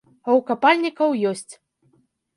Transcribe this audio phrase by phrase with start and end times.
[0.09, 1.53] А ў капальнікаў ёсць.